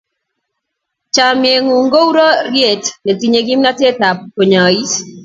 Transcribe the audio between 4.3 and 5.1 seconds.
konyois.